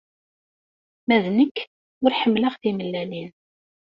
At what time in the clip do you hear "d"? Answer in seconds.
1.23-1.25